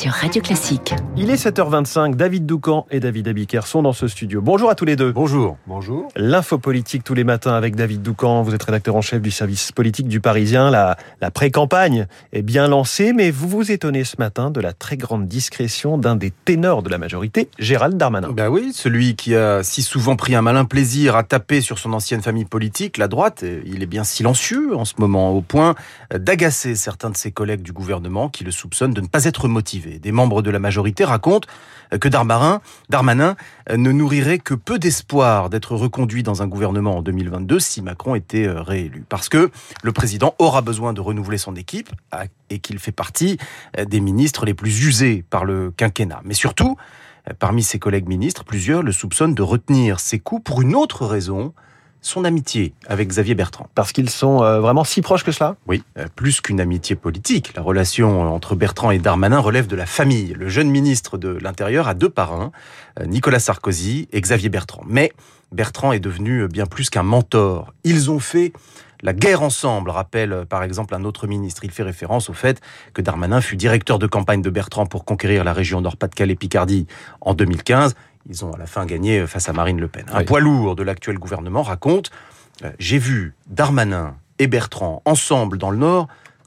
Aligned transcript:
sur 0.00 0.12
Radio 0.12 0.40
Classique. 0.40 0.94
Il 1.14 1.28
est 1.28 1.34
7h25, 1.34 2.14
David 2.14 2.46
Doucan 2.46 2.86
et 2.90 3.00
David 3.00 3.28
Abiker 3.28 3.66
sont 3.66 3.82
dans 3.82 3.92
ce 3.92 4.08
studio. 4.08 4.40
Bonjour 4.40 4.70
à 4.70 4.74
tous 4.74 4.86
les 4.86 4.96
deux. 4.96 5.12
Bonjour. 5.12 5.58
Bonjour. 5.66 6.08
L'info 6.16 6.56
politique 6.56 7.04
tous 7.04 7.12
les 7.12 7.22
matins 7.22 7.52
avec 7.52 7.76
David 7.76 8.00
Doucan. 8.00 8.42
Vous 8.42 8.54
êtes 8.54 8.62
rédacteur 8.62 8.96
en 8.96 9.02
chef 9.02 9.20
du 9.20 9.30
service 9.30 9.72
politique 9.72 10.08
du 10.08 10.22
Parisien. 10.22 10.70
La, 10.70 10.96
la 11.20 11.30
pré-campagne 11.30 12.06
est 12.32 12.40
bien 12.40 12.66
lancée, 12.66 13.12
mais 13.12 13.30
vous 13.30 13.46
vous 13.46 13.70
étonnez 13.70 14.04
ce 14.04 14.16
matin 14.18 14.50
de 14.50 14.58
la 14.62 14.72
très 14.72 14.96
grande 14.96 15.28
discrétion 15.28 15.98
d'un 15.98 16.16
des 16.16 16.30
ténors 16.30 16.82
de 16.82 16.88
la 16.88 16.96
majorité, 16.96 17.50
Gérald 17.58 17.98
Darmanin. 17.98 18.32
Ben 18.32 18.48
oui, 18.48 18.72
celui 18.72 19.16
qui 19.16 19.34
a 19.34 19.62
si 19.62 19.82
souvent 19.82 20.16
pris 20.16 20.34
un 20.34 20.40
malin 20.40 20.64
plaisir 20.64 21.14
à 21.14 21.24
taper 21.24 21.60
sur 21.60 21.78
son 21.78 21.92
ancienne 21.92 22.22
famille 22.22 22.46
politique, 22.46 22.96
la 22.96 23.08
droite, 23.08 23.44
il 23.66 23.82
est 23.82 23.86
bien 23.86 24.04
silencieux 24.04 24.74
en 24.74 24.86
ce 24.86 24.94
moment, 24.96 25.32
au 25.32 25.42
point 25.42 25.74
d'agacer 26.10 26.74
certains 26.74 27.10
de 27.10 27.18
ses 27.18 27.32
collègues 27.32 27.62
du 27.62 27.74
gouvernement 27.74 28.30
qui 28.30 28.44
le 28.44 28.50
soupçonnent 28.50 28.94
de 28.94 29.02
ne 29.02 29.06
pas 29.06 29.26
être 29.26 29.46
motivés. 29.46 29.89
Des 29.98 30.12
membres 30.12 30.42
de 30.42 30.50
la 30.50 30.58
majorité 30.58 31.04
racontent 31.04 31.48
que 32.00 32.08
Darmanin, 32.08 32.60
Darmanin 32.88 33.36
ne 33.68 33.90
nourrirait 33.90 34.38
que 34.38 34.54
peu 34.54 34.78
d'espoir 34.78 35.50
d'être 35.50 35.74
reconduit 35.74 36.22
dans 36.22 36.42
un 36.42 36.46
gouvernement 36.46 36.98
en 36.98 37.02
2022 37.02 37.58
si 37.58 37.82
Macron 37.82 38.14
était 38.14 38.46
euh, 38.46 38.62
réélu. 38.62 39.04
Parce 39.08 39.28
que 39.28 39.50
le 39.82 39.92
président 39.92 40.34
aura 40.38 40.62
besoin 40.62 40.92
de 40.92 41.00
renouveler 41.00 41.38
son 41.38 41.56
équipe 41.56 41.90
et 42.48 42.58
qu'il 42.58 42.78
fait 42.78 42.92
partie 42.92 43.38
euh, 43.78 43.84
des 43.84 44.00
ministres 44.00 44.44
les 44.44 44.54
plus 44.54 44.84
usés 44.84 45.24
par 45.30 45.44
le 45.44 45.70
quinquennat. 45.70 46.20
Mais 46.24 46.34
surtout, 46.34 46.76
euh, 47.28 47.34
parmi 47.38 47.62
ses 47.62 47.78
collègues 47.78 48.08
ministres, 48.08 48.44
plusieurs 48.44 48.82
le 48.82 48.92
soupçonnent 48.92 49.34
de 49.34 49.42
retenir 49.42 50.00
ses 50.00 50.18
coups 50.18 50.42
pour 50.44 50.62
une 50.62 50.74
autre 50.74 51.06
raison, 51.06 51.54
son 52.02 52.24
amitié 52.24 52.72
avec 52.86 53.08
Xavier 53.08 53.34
Bertrand. 53.34 53.68
Parce 53.74 53.92
qu'ils 53.92 54.10
sont 54.10 54.42
euh, 54.42 54.60
vraiment 54.60 54.84
si 54.84 55.02
proches 55.02 55.24
que 55.24 55.32
cela? 55.32 55.56
Oui, 55.66 55.82
euh, 55.98 56.06
plus 56.14 56.40
qu'une 56.40 56.60
amitié 56.60 56.96
politique. 56.96 57.52
La 57.54 57.62
relation 57.62 58.24
euh, 58.24 58.28
entre 58.28 58.54
Bertrand 58.54 58.90
et 58.90 58.98
Darmanin 58.98 59.38
relève 59.38 59.66
de 59.66 59.76
la 59.76 59.86
famille. 59.86 60.34
Le 60.36 60.48
jeune 60.48 60.70
ministre 60.70 61.18
de 61.18 61.30
l'Intérieur 61.30 61.88
a 61.88 61.94
deux 61.94 62.08
parrains, 62.08 62.52
Nicolas 63.06 63.38
Sarkozy 63.38 64.08
et 64.12 64.20
Xavier 64.20 64.48
Bertrand. 64.48 64.82
Mais 64.86 65.12
Bertrand 65.52 65.92
est 65.92 66.00
devenu 66.00 66.48
bien 66.48 66.66
plus 66.66 66.90
qu'un 66.90 67.02
mentor. 67.02 67.72
Ils 67.84 68.10
ont 68.10 68.18
fait 68.18 68.52
la 69.02 69.12
guerre 69.12 69.42
ensemble, 69.42 69.90
rappelle 69.90 70.44
par 70.48 70.62
exemple 70.62 70.94
un 70.94 71.04
autre 71.04 71.26
ministre. 71.26 71.64
Il 71.64 71.70
fait 71.70 71.82
référence 71.82 72.28
au 72.28 72.34
fait 72.34 72.60
que 72.92 73.00
Darmanin 73.00 73.40
fut 73.40 73.56
directeur 73.56 73.98
de 73.98 74.06
campagne 74.06 74.42
de 74.42 74.50
Bertrand 74.50 74.86
pour 74.86 75.04
conquérir 75.04 75.44
la 75.44 75.52
région 75.52 75.80
Nord-Pas-de-Calais-Picardie 75.80 76.86
en 77.20 77.34
2015. 77.34 77.94
Ils 78.30 78.44
ont 78.44 78.52
à 78.52 78.58
la 78.58 78.66
fin 78.66 78.86
gagné 78.86 79.26
face 79.26 79.48
à 79.48 79.52
Marine 79.52 79.80
Le 79.80 79.88
Pen. 79.88 80.04
Un 80.12 80.18
Oui. 80.20 80.24
poids 80.24 80.40
lourd 80.40 80.76
de 80.76 80.84
l'actuel 80.84 81.18
gouvernement 81.18 81.62
raconte 81.62 82.10
euh, 82.64 82.70
J'ai 82.78 82.98
vu 82.98 83.34
Darmanin 83.48 84.14
et 84.38 84.46
Bertrand 84.46 85.02
ensemble 85.04 85.58
dans 85.58 85.70
le 85.70 85.76
Nord 85.76 86.06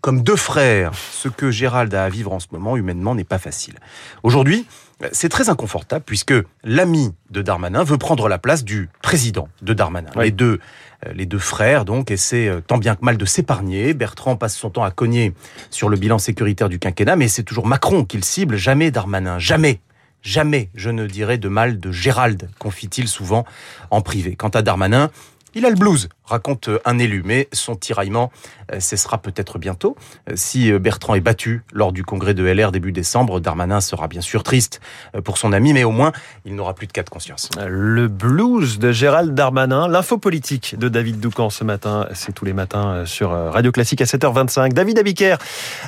comme 0.00 0.22
deux 0.22 0.36
frères. 0.36 0.92
Ce 0.94 1.28
que 1.28 1.50
Gérald 1.50 1.92
a 1.94 2.04
à 2.04 2.08
vivre 2.10 2.30
en 2.32 2.38
ce 2.38 2.48
moment, 2.52 2.76
humainement, 2.76 3.14
n'est 3.14 3.24
pas 3.24 3.38
facile. 3.38 3.74
Aujourd'hui, 4.22 4.66
euh, 5.02 5.08
c'est 5.12 5.30
très 5.30 5.48
inconfortable 5.48 6.04
puisque 6.06 6.34
l'ami 6.62 7.12
de 7.30 7.42
Darmanin 7.42 7.82
veut 7.82 7.98
prendre 7.98 8.28
la 8.28 8.38
place 8.38 8.64
du 8.64 8.88
président 9.02 9.48
de 9.62 9.72
Darmanin. 9.72 10.10
Oui. 10.14 10.26
Les 10.26 10.30
deux, 10.30 10.60
euh, 11.06 11.12
les 11.14 11.26
deux 11.26 11.38
frères 11.38 11.84
donc 11.86 12.10
essaient 12.12 12.48
euh, 12.48 12.60
tant 12.60 12.78
bien 12.78 12.94
que 12.94 13.04
mal 13.04 13.16
de 13.16 13.24
s'épargner. 13.24 13.94
Bertrand 13.94 14.36
passe 14.36 14.54
son 14.56 14.70
temps 14.70 14.84
à 14.84 14.90
cogner 14.92 15.32
sur 15.70 15.88
le 15.88 15.96
bilan 15.96 16.18
sécuritaire 16.18 16.68
du 16.68 16.78
quinquennat, 16.78 17.16
mais 17.16 17.26
c'est 17.26 17.42
toujours 17.42 17.66
Macron 17.66 18.04
qu'il 18.04 18.24
cible, 18.24 18.56
jamais 18.56 18.90
Darmanin, 18.92 19.38
jamais. 19.40 19.80
Jamais 20.24 20.70
je 20.74 20.88
ne 20.88 21.06
dirai 21.06 21.36
de 21.36 21.48
mal 21.48 21.78
de 21.78 21.92
Gérald, 21.92 22.48
confie-t-il 22.58 23.08
souvent 23.08 23.44
en 23.90 24.00
privé. 24.00 24.36
Quant 24.36 24.48
à 24.48 24.62
Darmanin, 24.62 25.10
il 25.54 25.64
a 25.64 25.70
le 25.70 25.76
blues, 25.76 26.08
raconte 26.24 26.68
euh, 26.68 26.78
un 26.84 26.98
élu, 26.98 27.22
mais 27.24 27.48
son 27.52 27.76
tiraillement 27.76 28.32
euh, 28.72 28.80
cessera 28.80 29.18
peut-être 29.18 29.58
bientôt. 29.58 29.96
Euh, 30.28 30.34
Si 30.36 30.72
Bertrand 30.72 31.14
est 31.14 31.20
battu 31.20 31.62
lors 31.72 31.92
du 31.92 32.04
congrès 32.04 32.34
de 32.34 32.44
LR 32.44 32.72
début 32.72 32.92
décembre, 32.92 33.40
Darmanin 33.40 33.80
sera 33.80 34.08
bien 34.08 34.20
sûr 34.20 34.42
triste 34.42 34.80
pour 35.24 35.38
son 35.38 35.52
ami, 35.52 35.72
mais 35.72 35.84
au 35.84 35.90
moins 35.90 36.12
il 36.44 36.54
n'aura 36.54 36.74
plus 36.74 36.86
de 36.86 36.92
cas 36.92 37.02
de 37.02 37.10
conscience. 37.10 37.50
Le 37.66 38.08
blues 38.08 38.78
de 38.78 38.92
Gérald 38.92 39.34
Darmanin, 39.34 39.88
l'info 39.88 40.18
politique 40.18 40.76
de 40.78 40.88
David 40.88 41.20
Doucan 41.20 41.50
ce 41.50 41.64
matin, 41.64 42.08
c'est 42.14 42.32
tous 42.32 42.44
les 42.44 42.52
matins 42.52 43.04
sur 43.06 43.30
Radio 43.30 43.72
Classique 43.72 44.00
à 44.00 44.04
7h25. 44.04 44.72
David 44.72 44.98
Abiker, 44.98 45.36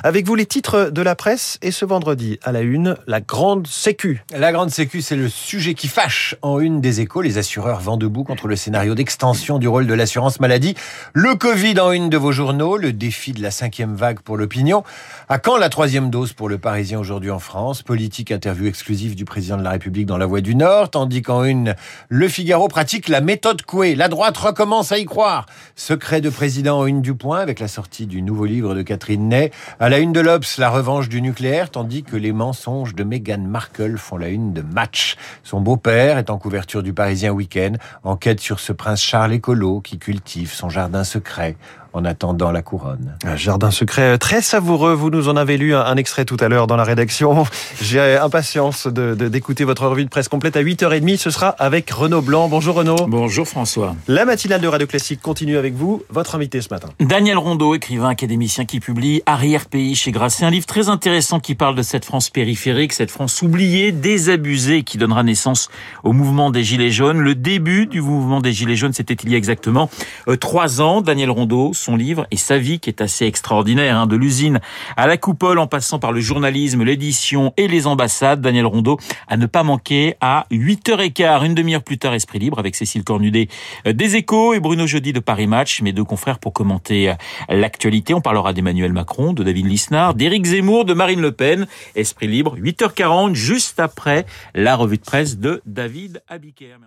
avec 0.03 0.25
vous 0.25 0.35
les 0.35 0.45
titres 0.45 0.89
de 0.91 1.01
la 1.01 1.15
presse 1.15 1.57
et 1.61 1.71
ce 1.71 1.85
vendredi 1.85 2.39
à 2.43 2.51
la 2.51 2.61
une, 2.61 2.97
la 3.07 3.21
grande 3.21 3.67
sécu. 3.67 4.23
La 4.35 4.51
grande 4.51 4.69
sécu, 4.69 5.01
c'est 5.01 5.15
le 5.15 5.29
sujet 5.29 5.73
qui 5.73 5.87
fâche. 5.87 6.35
En 6.41 6.59
une 6.59 6.81
des 6.81 7.01
échos, 7.01 7.21
les 7.21 7.37
assureurs 7.37 7.79
vont 7.79 7.97
debout 7.97 8.23
contre 8.23 8.47
le 8.47 8.55
scénario 8.55 8.95
d'extension 8.95 9.56
du 9.57 9.67
rôle 9.67 9.87
de 9.87 9.93
l'assurance 9.93 10.39
maladie. 10.39 10.75
Le 11.13 11.35
Covid 11.35 11.79
en 11.79 11.91
une 11.91 12.09
de 12.09 12.17
vos 12.17 12.31
journaux, 12.31 12.77
le 12.77 12.93
défi 12.93 13.31
de 13.31 13.41
la 13.41 13.51
cinquième 13.51 13.95
vague 13.95 14.19
pour 14.19 14.37
l'opinion. 14.37 14.83
À 15.29 15.39
quand 15.39 15.57
la 15.57 15.69
troisième 15.69 16.09
dose 16.09 16.33
pour 16.33 16.49
le 16.49 16.57
Parisien 16.57 16.99
aujourd'hui 16.99 17.31
en 17.31 17.39
France? 17.39 17.83
Politique 17.83 18.31
interview 18.31 18.67
exclusive 18.67 19.15
du 19.15 19.25
président 19.25 19.57
de 19.57 19.63
la 19.63 19.71
République 19.71 20.05
dans 20.05 20.17
la 20.17 20.25
Voix 20.25 20.41
du 20.41 20.55
Nord, 20.55 20.89
tandis 20.91 21.21
qu'en 21.21 21.43
une, 21.43 21.75
le 22.09 22.27
Figaro 22.27 22.67
pratique 22.67 23.09
la 23.09 23.21
méthode 23.21 23.61
Coué. 23.63 23.95
La 23.95 24.07
droite 24.07 24.37
recommence 24.37 24.91
à 24.91 24.97
y 24.97 25.05
croire. 25.05 25.45
Secret 25.75 26.21
de 26.21 26.29
président 26.29 26.79
en 26.79 26.85
une 26.85 27.01
du 27.01 27.13
point 27.13 27.39
avec 27.39 27.59
la 27.59 27.67
sortie 27.67 28.07
du 28.07 28.21
nouveau 28.21 28.45
livre 28.45 28.75
de 28.75 28.81
Catherine 28.81 29.29
Ney. 29.29 29.51
À 29.79 29.89
la 29.89 29.99
une 29.99 30.13
de 30.13 30.19
l'Obs, 30.19 30.57
la 30.57 30.69
revanche 30.69 31.09
du 31.09 31.21
nucléaire, 31.21 31.69
tandis 31.69 32.03
que 32.03 32.15
les 32.15 32.31
mensonges 32.31 32.95
de 32.95 33.03
Meghan 33.03 33.39
Markle 33.39 33.97
font 33.97 34.17
la 34.17 34.29
une 34.29 34.53
de 34.53 34.61
Match. 34.61 35.15
Son 35.43 35.61
beau-père 35.61 36.17
est 36.17 36.29
en 36.29 36.37
couverture 36.37 36.83
du 36.83 36.93
Parisien 36.93 37.31
Week-end, 37.31 37.73
enquête 38.03 38.39
sur 38.39 38.59
ce 38.59 38.73
prince 38.73 39.01
Charles 39.01 39.33
écolo 39.47 39.79
qui 39.79 39.97
cultive 39.97 40.51
son 40.51 40.67
jardin 40.67 41.05
secret 41.05 41.55
en 41.93 42.05
attendant 42.05 42.51
la 42.51 42.61
couronne. 42.61 43.15
Un 43.25 43.35
jardin 43.35 43.71
secret 43.71 44.17
très 44.17 44.41
savoureux. 44.41 44.93
Vous 44.93 45.09
nous 45.09 45.29
en 45.29 45.35
avez 45.37 45.57
lu 45.57 45.73
un, 45.75 45.81
un 45.81 45.95
extrait 45.95 46.25
tout 46.25 46.37
à 46.39 46.47
l'heure 46.47 46.67
dans 46.67 46.75
la 46.75 46.83
rédaction. 46.83 47.45
J'ai 47.81 48.17
impatience 48.17 48.87
de- 48.87 49.15
de- 49.15 49.27
d'écouter 49.27 49.63
votre 49.63 49.87
revue 49.87 50.03
de 50.05 50.09
presse 50.09 50.27
complète 50.27 50.55
à 50.57 50.61
8h30. 50.63 51.17
Ce 51.17 51.29
sera 51.29 51.49
avec 51.49 51.89
Renaud 51.89 52.21
Blanc. 52.21 52.47
Bonjour 52.49 52.75
Renaud. 52.75 53.07
Bonjour 53.07 53.47
François. 53.47 53.95
La 54.07 54.25
matinale 54.25 54.61
de 54.61 54.67
Radio 54.67 54.87
Classique 54.87 55.21
continue 55.21 55.57
avec 55.57 55.73
vous. 55.73 56.03
Votre 56.09 56.35
invité 56.35 56.61
ce 56.61 56.69
matin. 56.71 56.89
Daniel 56.99 57.37
Rondeau, 57.37 57.75
écrivain 57.75 58.09
académicien 58.09 58.65
qui 58.65 58.79
publie 58.79 59.21
Arrière-pays 59.25 59.95
chez 59.95 60.11
Grasset, 60.11 60.45
un 60.45 60.49
livre 60.49 60.65
très 60.65 60.89
intéressant 60.89 61.39
qui 61.39 61.55
parle 61.55 61.75
de 61.75 61.81
cette 61.81 62.05
France 62.05 62.29
périphérique, 62.29 62.93
cette 62.93 63.11
France 63.11 63.41
oubliée, 63.41 63.91
désabusée, 63.91 64.83
qui 64.83 64.97
donnera 64.97 65.23
naissance 65.23 65.69
au 66.03 66.13
mouvement 66.13 66.49
des 66.51 66.63
Gilets 66.63 66.91
jaunes. 66.91 67.19
Le 67.19 67.35
début 67.35 67.85
du 67.87 68.01
mouvement 68.01 68.41
des 68.41 68.53
Gilets 68.53 68.75
jaunes, 68.75 68.93
c'était 68.93 69.13
il 69.23 69.29
y 69.31 69.35
a 69.35 69.37
exactement 69.37 69.89
euh, 70.27 70.35
trois 70.37 70.81
ans. 70.81 71.01
Daniel 71.01 71.29
Rondeau, 71.31 71.71
son 71.77 71.95
livre 71.95 72.27
et 72.31 72.37
sa 72.37 72.57
vie 72.57 72.79
qui 72.79 72.89
est 72.89 73.01
assez 73.01 73.25
extraordinaire, 73.25 73.97
hein, 73.97 74.07
de 74.07 74.15
l'usine 74.15 74.59
à 74.95 75.07
la 75.07 75.17
coupole 75.17 75.59
en 75.59 75.67
passant 75.67 75.99
par 75.99 76.11
le 76.11 76.19
journalisme, 76.19 76.83
l'édition 76.83 77.53
et 77.57 77.67
les 77.67 77.87
ambassades. 77.87 78.41
Daniel 78.41 78.65
Rondeau 78.65 78.97
à 79.27 79.37
ne 79.37 79.45
pas 79.45 79.63
manquer 79.63 80.15
à 80.21 80.45
8h15, 80.51 81.45
une 81.45 81.55
demi-heure 81.55 81.83
plus 81.83 81.97
tard, 81.97 82.13
Esprit 82.13 82.39
Libre 82.39 82.59
avec 82.59 82.75
Cécile 82.75 83.03
Cornudet 83.03 83.47
euh, 83.85 83.93
des 83.93 84.15
Échos 84.15 84.53
et 84.53 84.59
Bruno 84.59 84.87
Jeudi 84.87 85.13
de 85.13 85.19
Paris 85.19 85.47
Match, 85.47 85.81
mes 85.81 85.93
deux 85.93 86.03
confrères 86.03 86.39
pour 86.39 86.53
commenter 86.53 87.09
euh, 87.09 87.13
l'actualité. 87.49 88.13
On 88.13 88.21
parlera 88.21 88.53
d'Emmanuel 88.53 88.93
Macron, 88.93 89.33
de 89.33 89.43
David 89.43 89.67
Lisnard, 89.67 90.13
d'Éric 90.13 90.45
Zemmour, 90.45 90.85
de 90.85 90.93
Marine 90.93 91.21
Le 91.21 91.31
Pen. 91.31 91.67
Esprit 91.95 92.27
Libre, 92.27 92.57
8h40, 92.57 93.33
juste 93.33 93.79
après 93.79 94.25
la 94.53 94.75
revue 94.75 94.97
de 94.97 95.03
presse 95.03 95.37
de 95.37 95.61
David 95.65 96.21
Abiker. 96.27 96.77